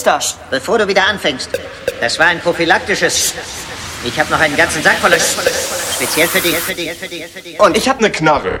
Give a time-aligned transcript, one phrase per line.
[0.00, 0.18] ist da?
[0.50, 1.50] Bevor du wieder anfängst.
[2.00, 3.34] Das war ein prophylaktisches.
[4.04, 5.18] Ich habe noch einen ganzen Sack voller...
[5.18, 7.60] Speziell für dich.
[7.60, 8.60] Und ich habe eine Knarre.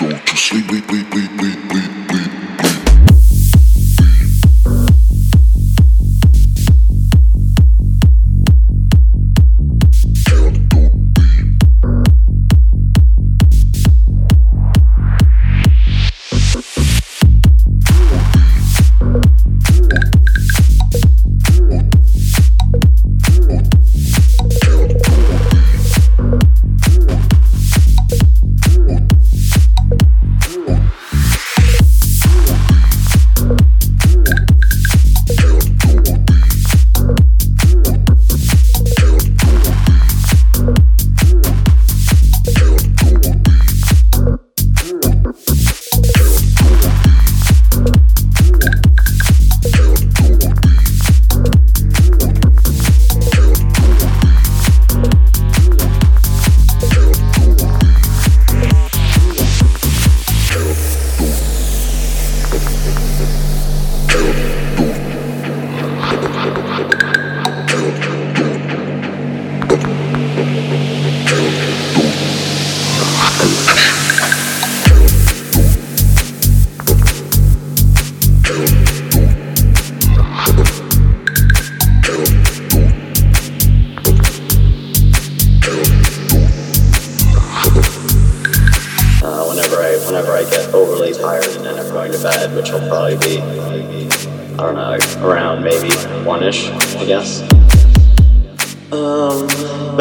[0.00, 2.39] Don't you sleep, sleep, sleep, sleep, sleep, sleep.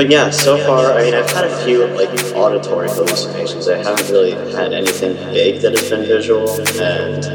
[0.10, 3.68] Yeah, so far, I mean, I've had a few like auditory hallucinations.
[3.68, 6.50] I haven't really had anything big that has been visual,
[6.82, 7.26] and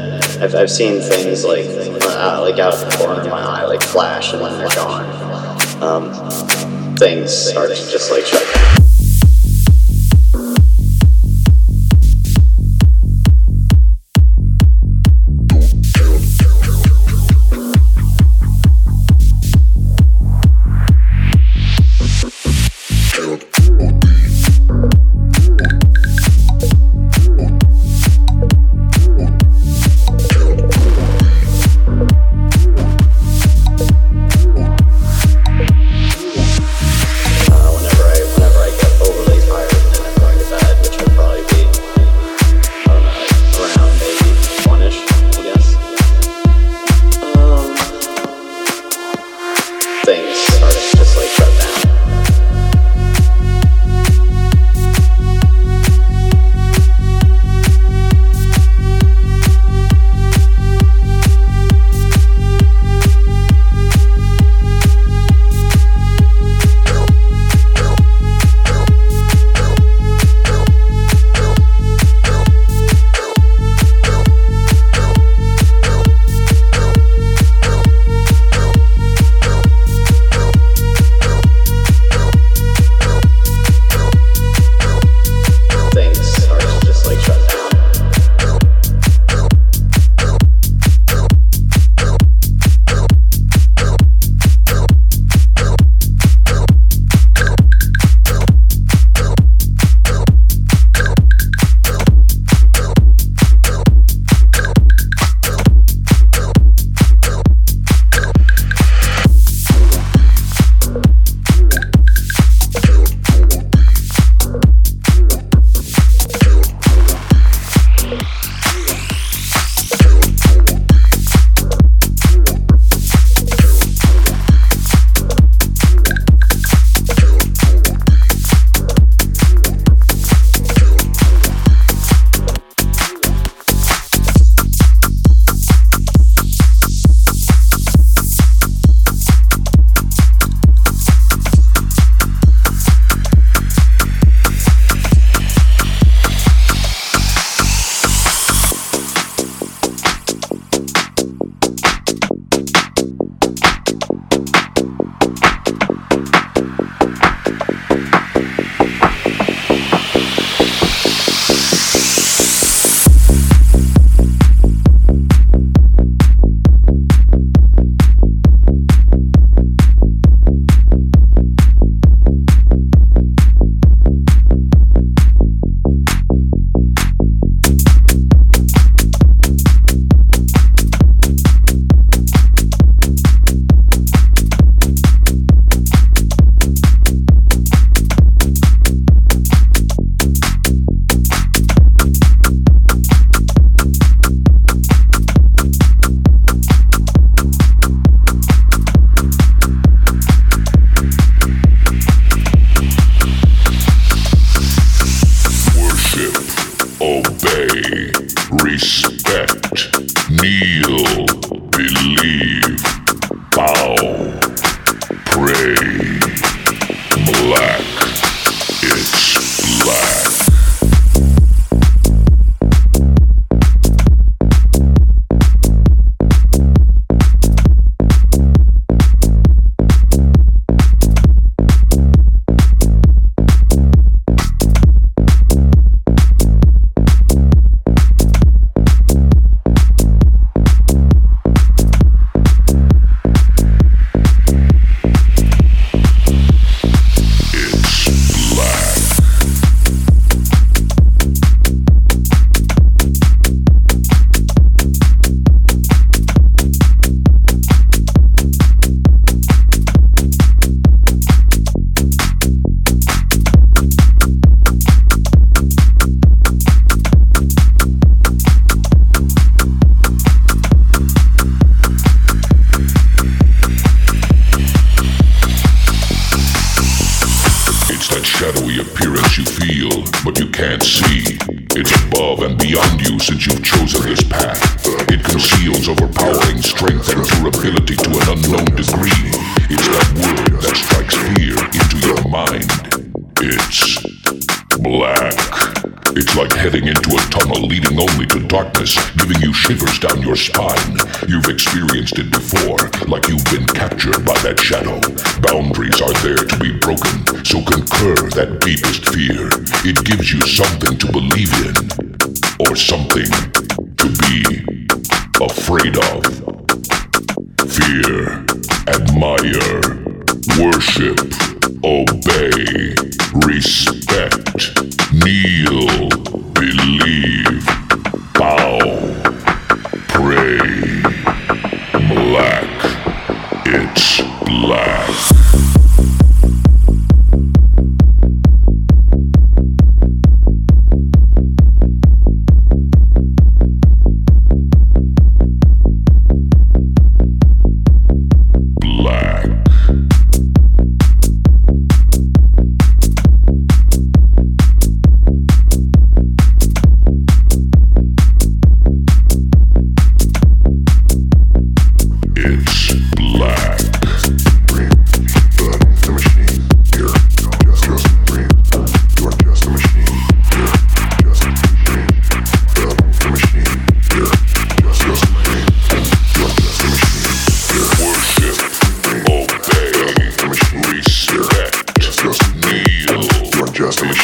[0.43, 3.81] I've, I've seen things like uh, like out of the corner of my eye, like
[3.81, 5.05] flash, and then they're gone.
[5.81, 8.84] Um, things start to just like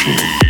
[0.04, 0.41] Thank you.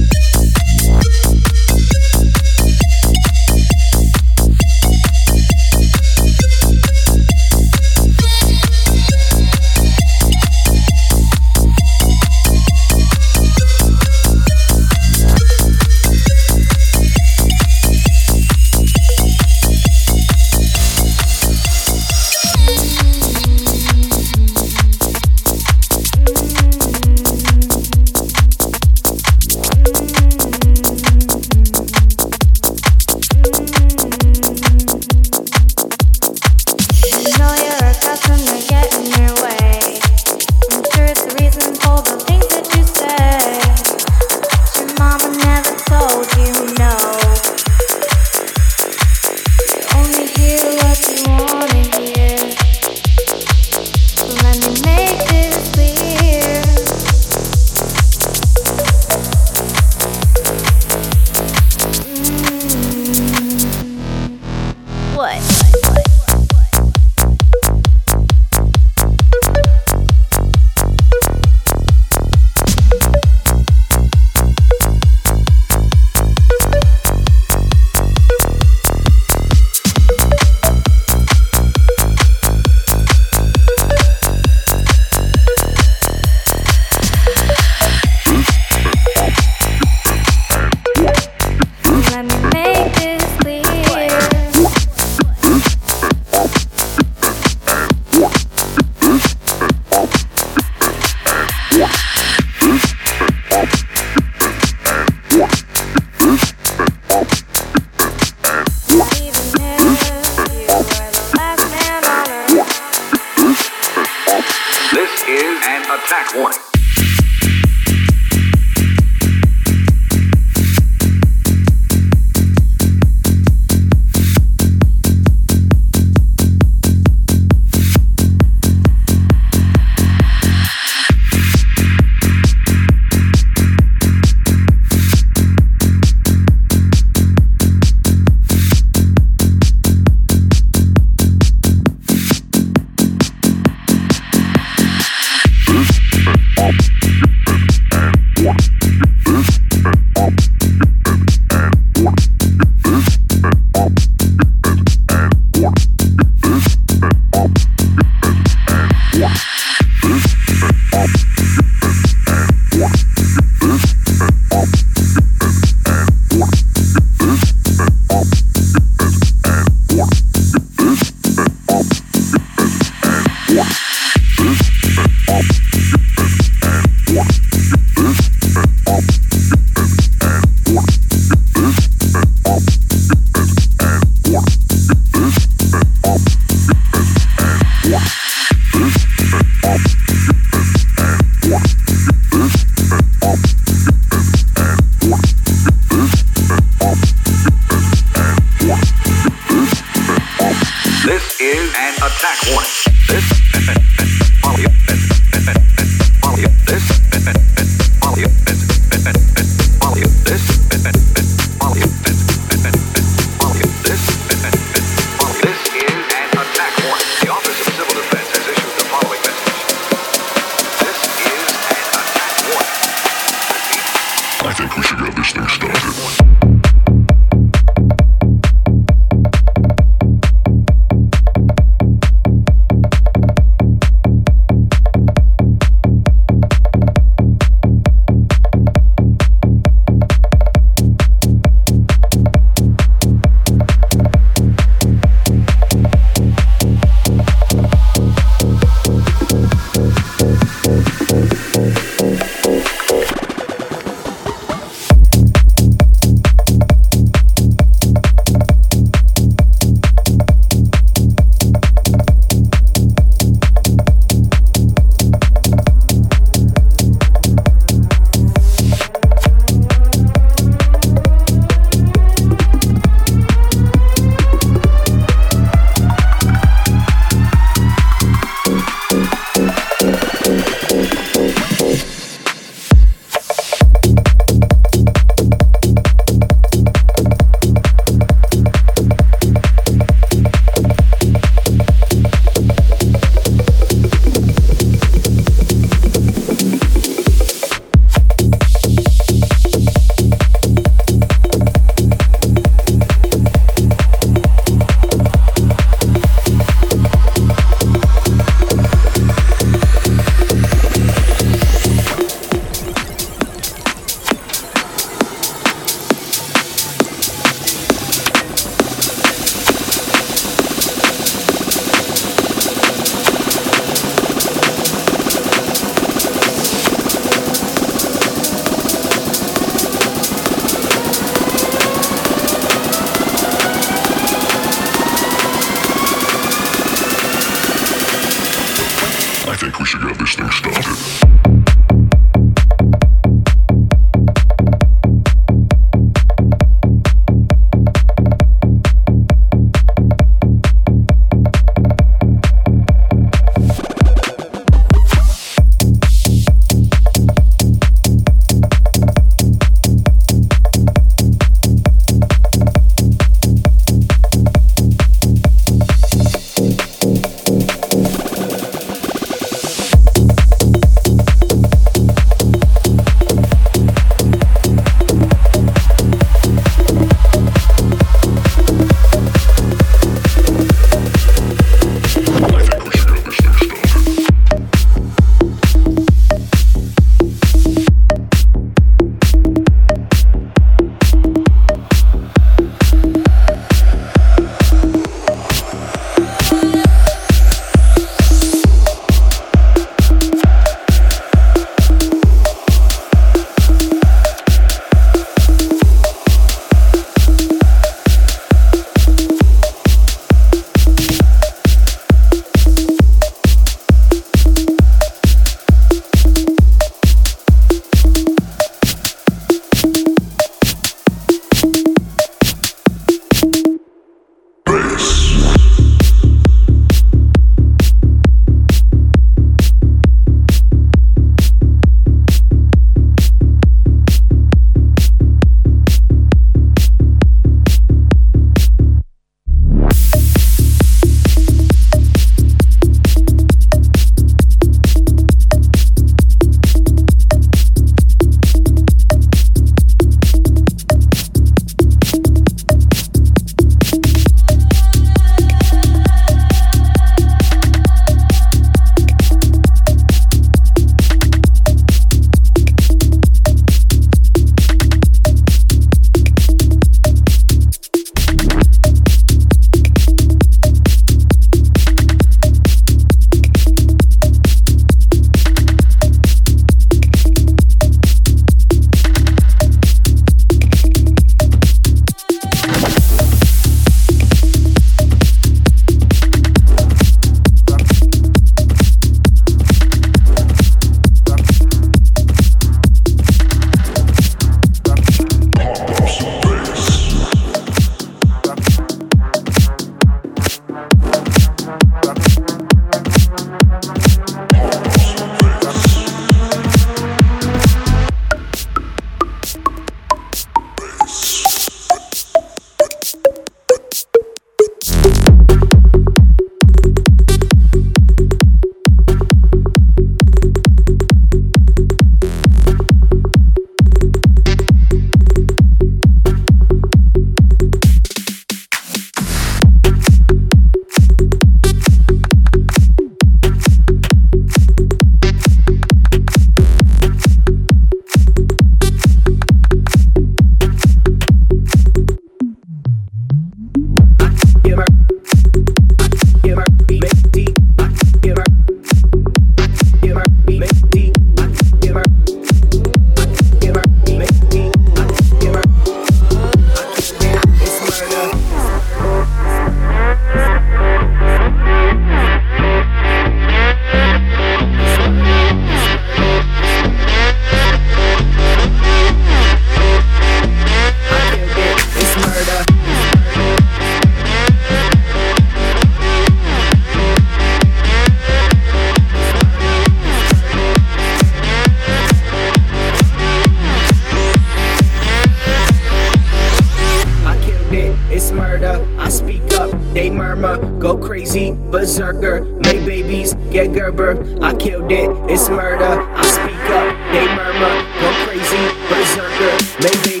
[593.47, 594.23] that Gerber.
[594.23, 595.63] I killed it, it's murder.
[595.63, 597.53] I speak up, they murmur.
[597.79, 599.37] Go crazy, berserker.
[599.61, 600.00] Maybe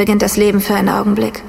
[0.00, 1.42] beginnt das Leben für einen Augenblick.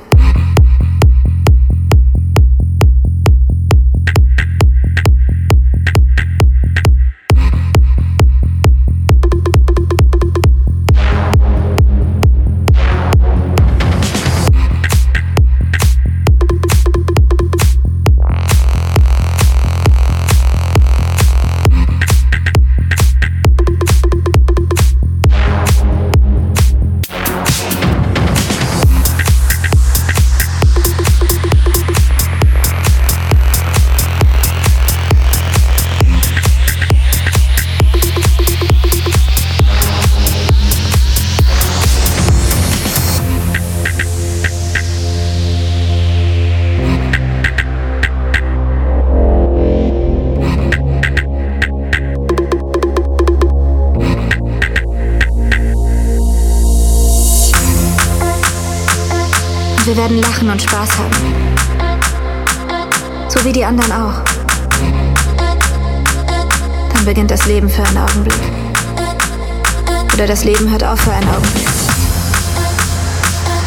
[70.21, 71.67] Oder das Leben hört auf für einen Augenblick.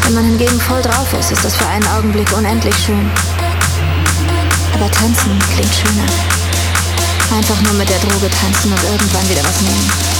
[0.05, 3.11] Wenn man hingegen voll drauf ist, ist das für einen Augenblick unendlich schön.
[4.73, 6.05] Aber tanzen klingt schöner.
[7.35, 10.14] Einfach nur mit der Droge tanzen und irgendwann wieder was nehmen.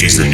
[0.00, 0.24] Jesus.
[0.24, 0.29] the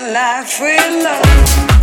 [0.00, 1.77] life with love.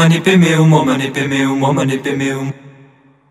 [0.00, 2.52] omani pemeum, omani pemeum, omani pemeum.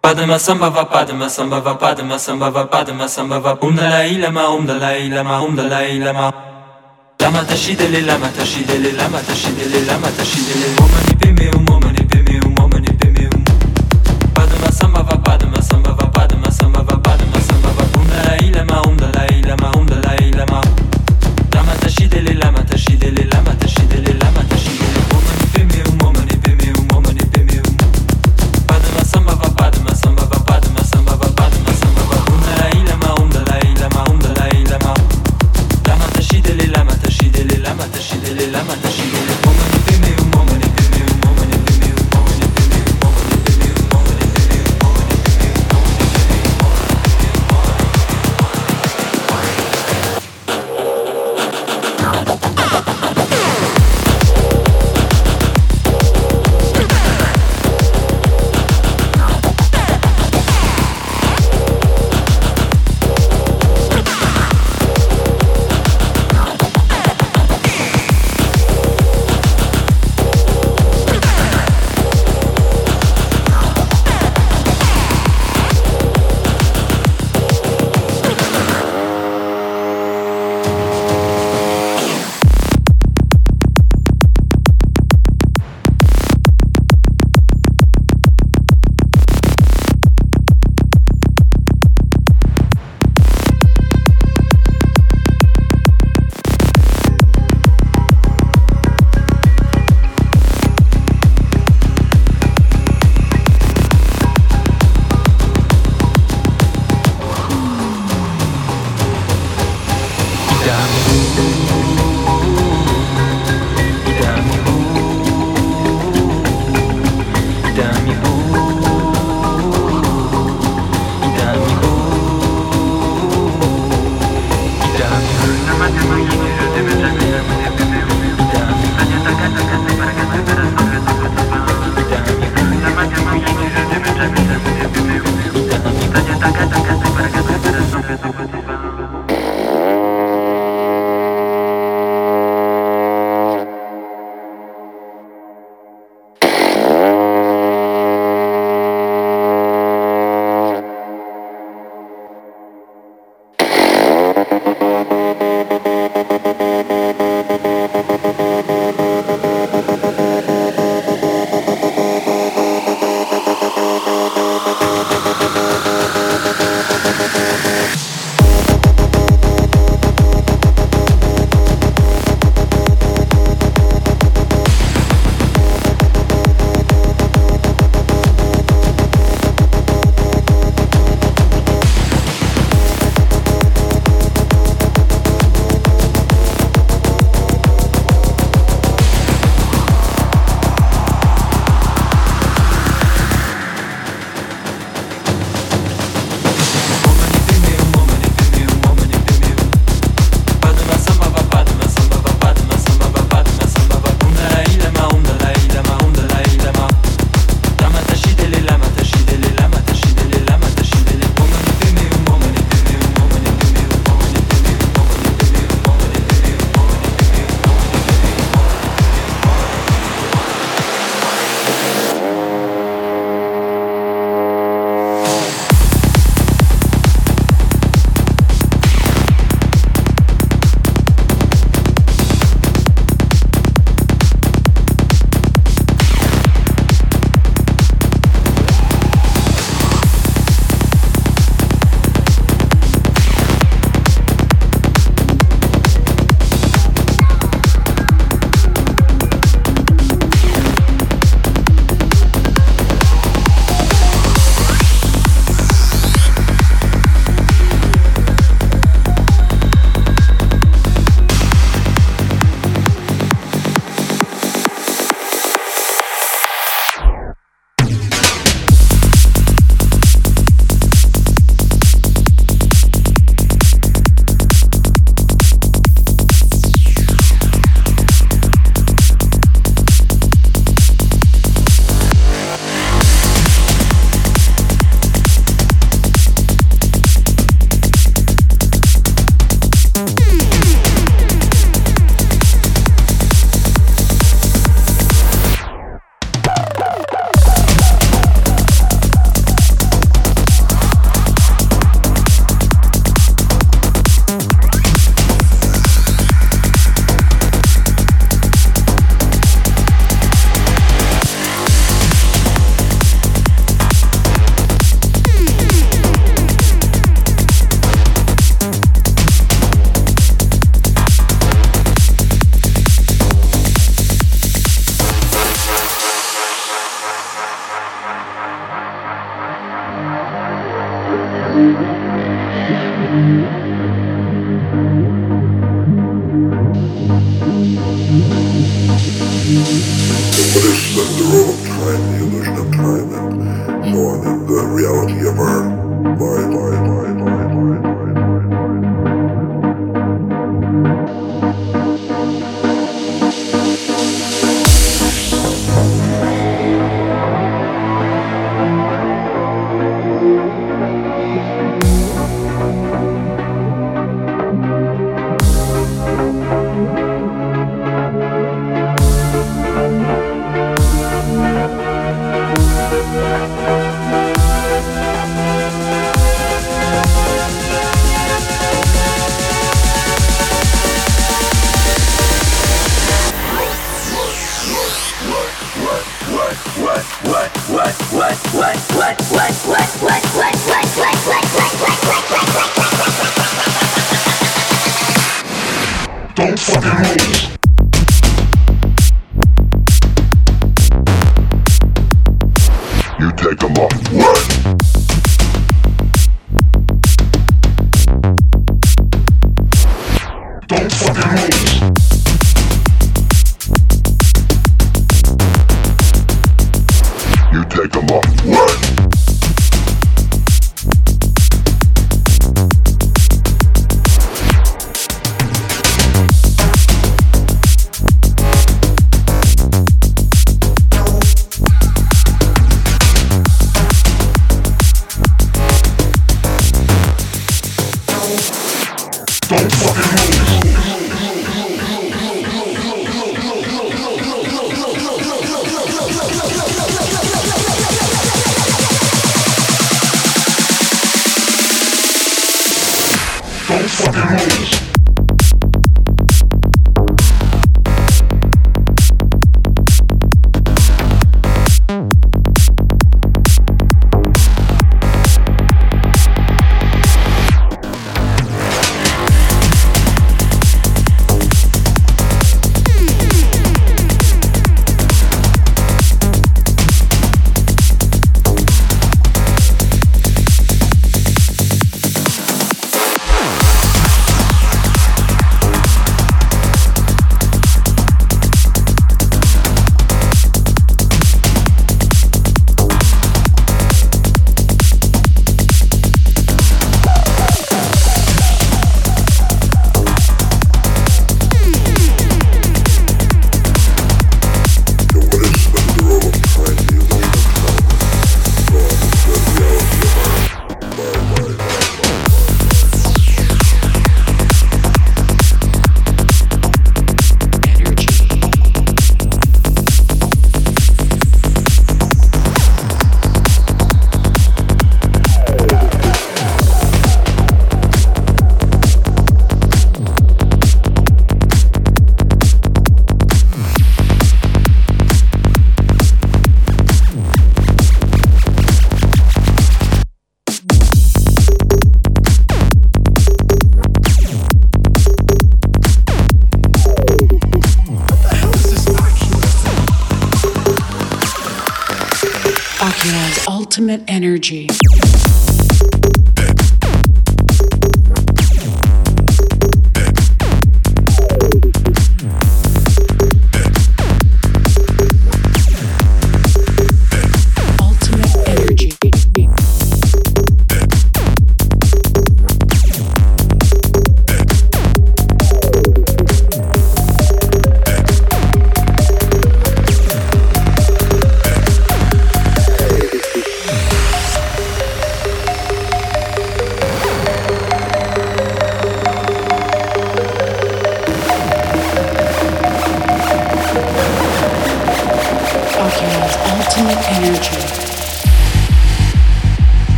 [0.00, 5.08] Padma sambhava padma sambhava padma sambhava padma sambhava Om um Dalai Lama Om um Dalai
[5.08, 6.32] Lama Om um Dalai Lama
[7.20, 11.71] Lama Tashidele Lama Tashidele Lama Tashidele Lama Tashidele Om Mani Padme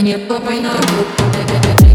[0.00, 1.91] не думай на руку.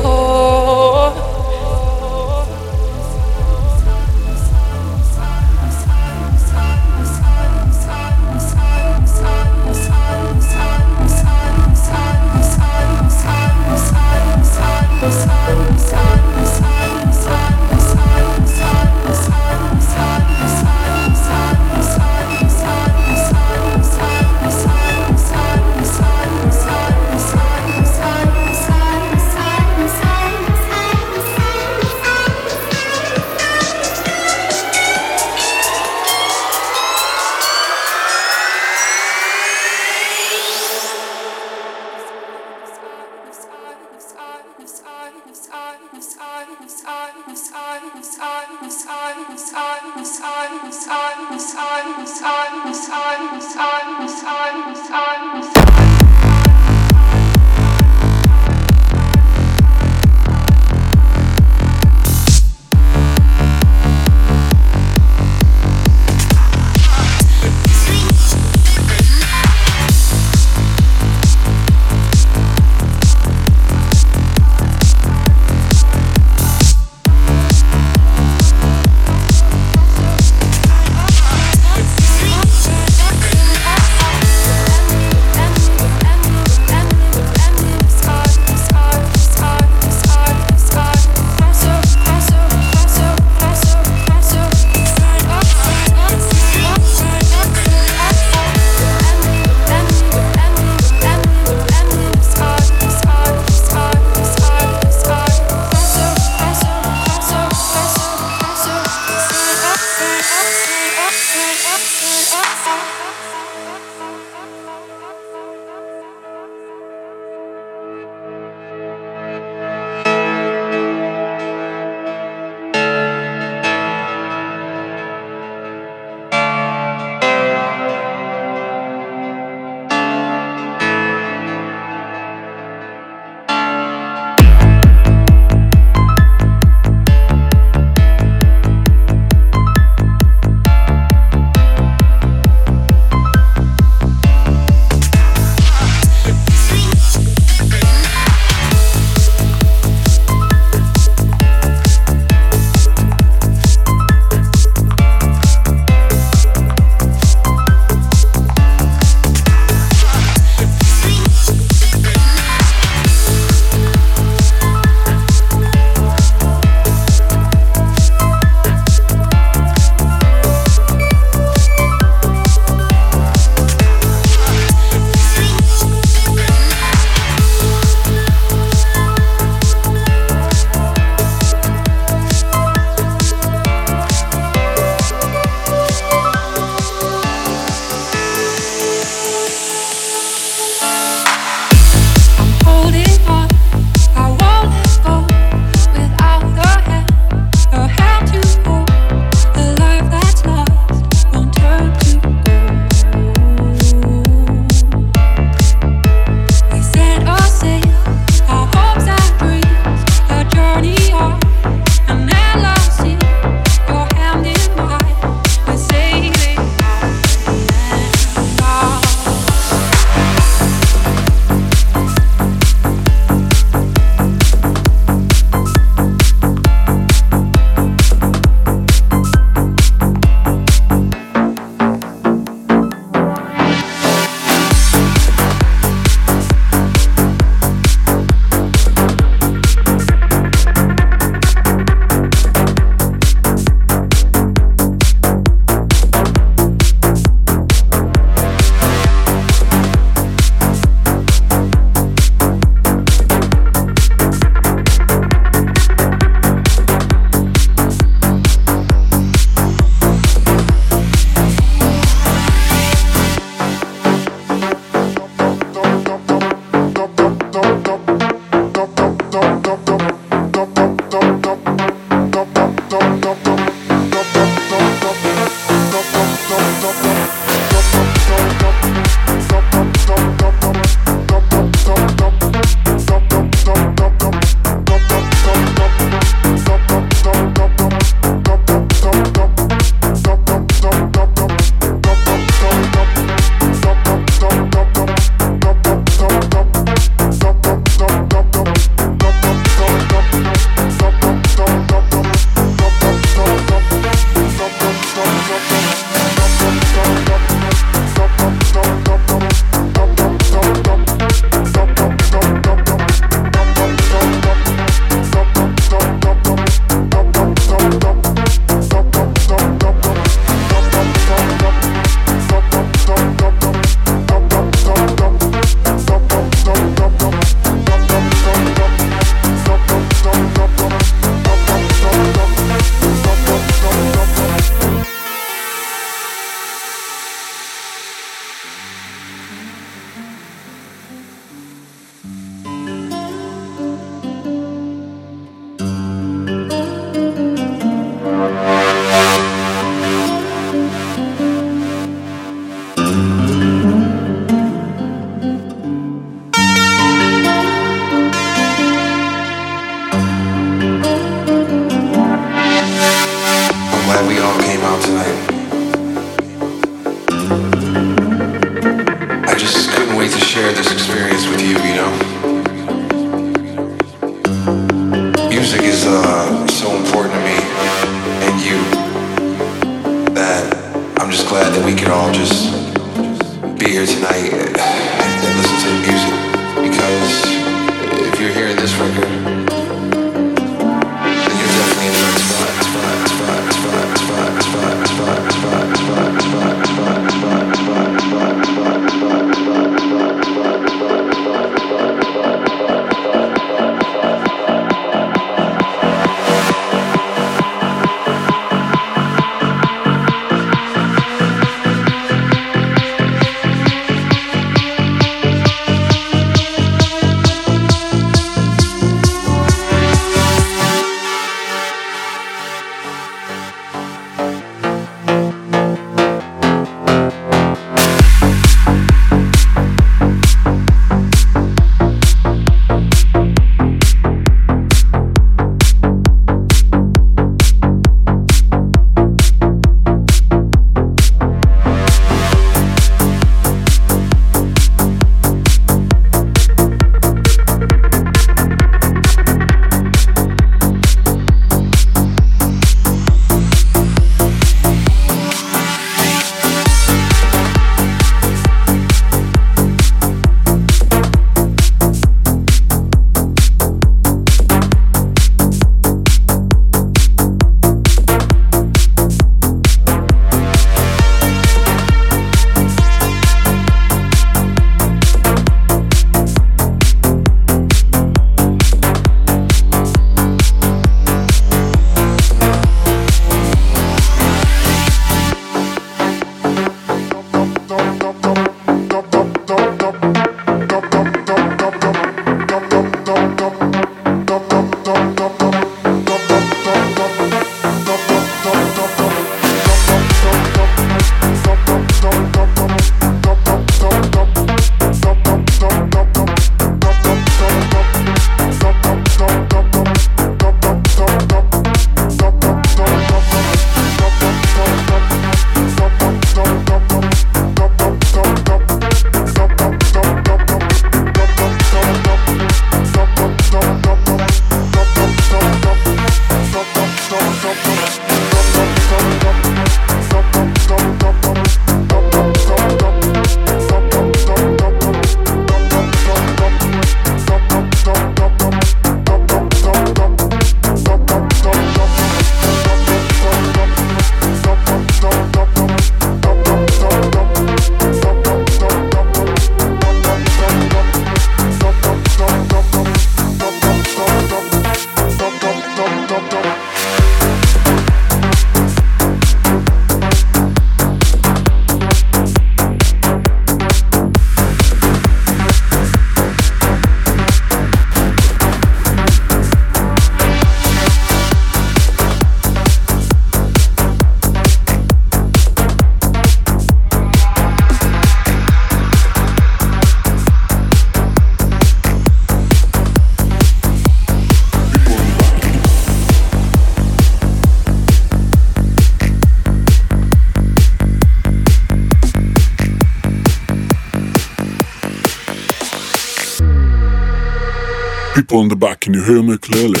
[598.34, 600.00] People on the back, can you hear me clearly?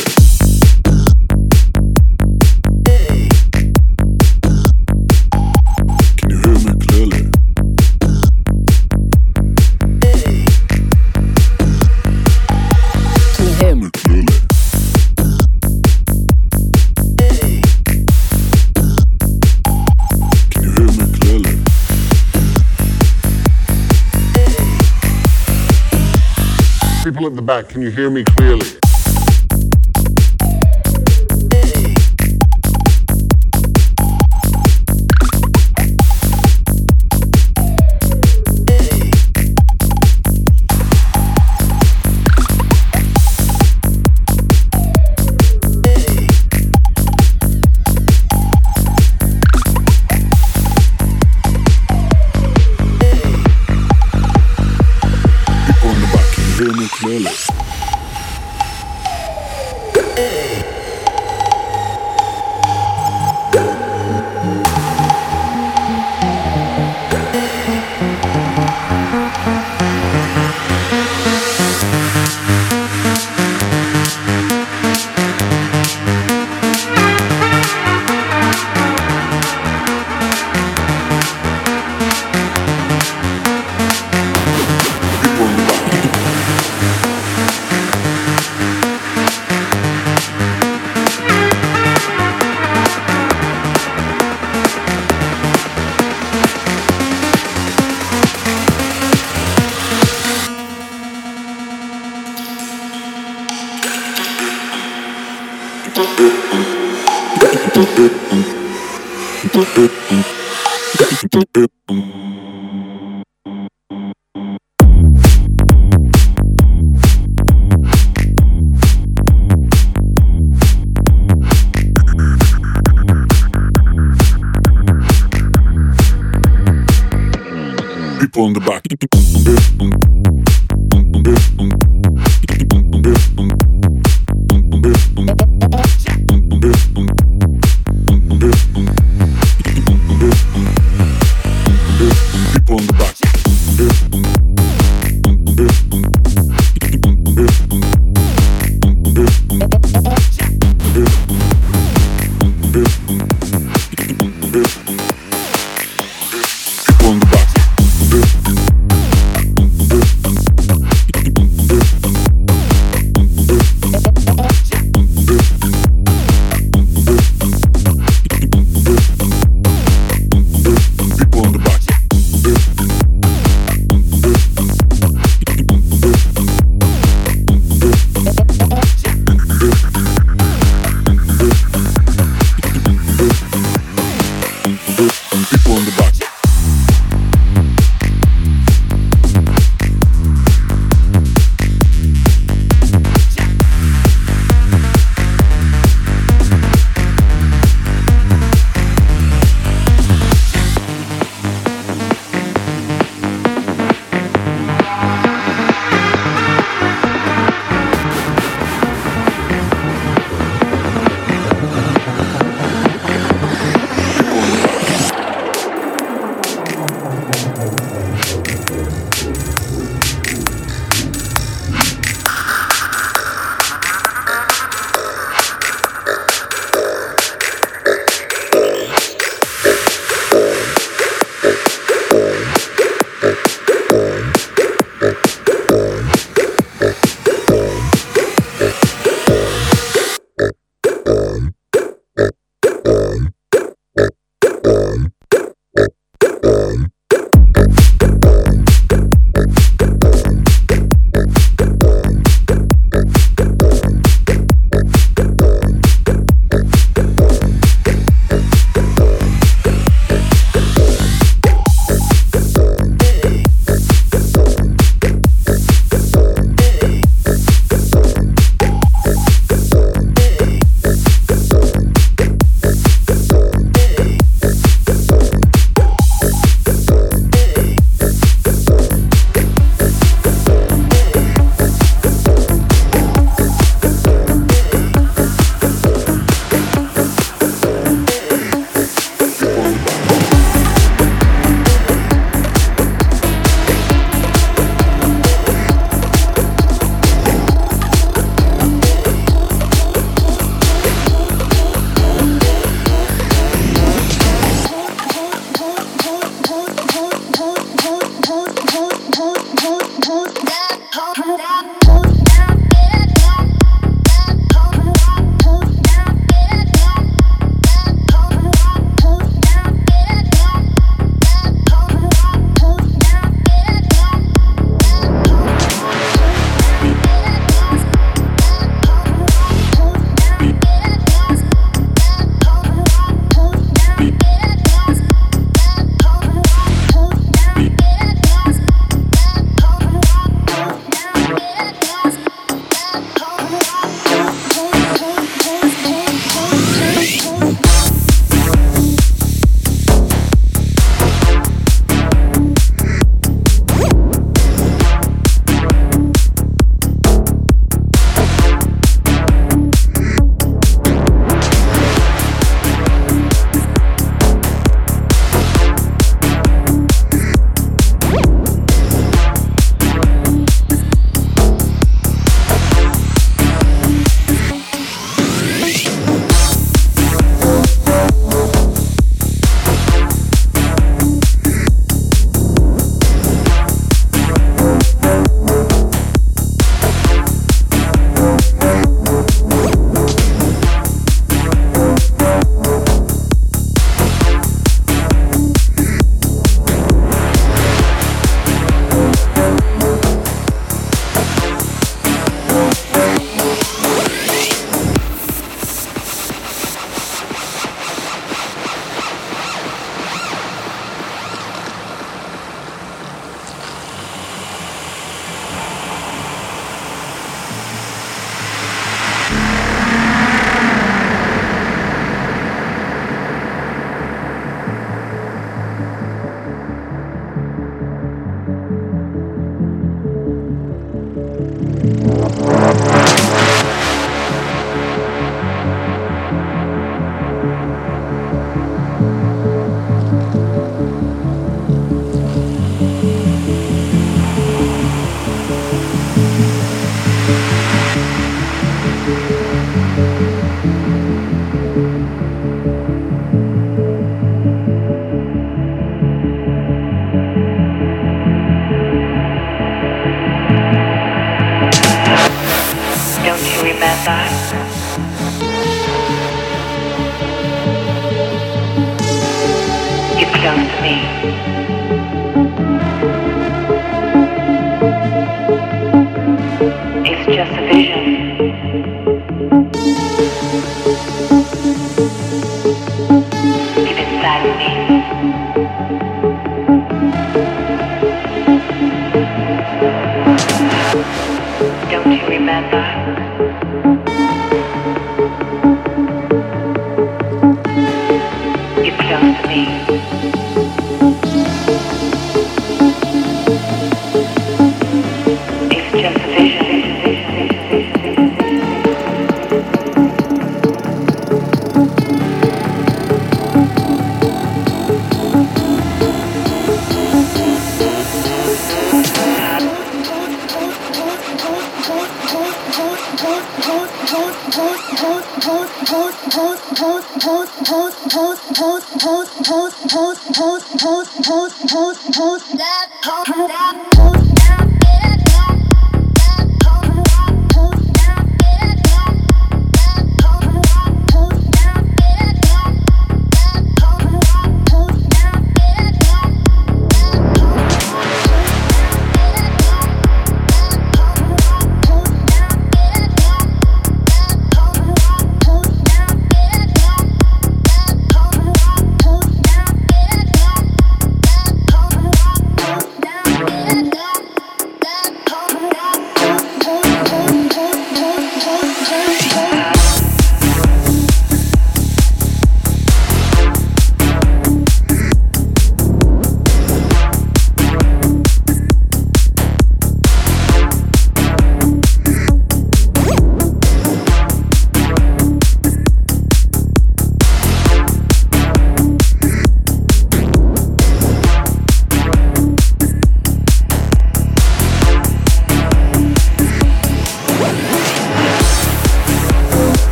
[27.22, 28.81] people at the back, can you hear me clearly?